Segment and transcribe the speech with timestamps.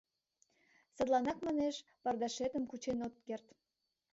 [0.95, 3.47] —Садланак, манеш, пардашетым кучен от керт.